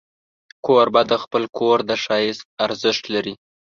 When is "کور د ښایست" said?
1.57-2.43